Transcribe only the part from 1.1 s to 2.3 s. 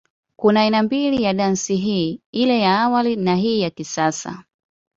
ya dansi hii,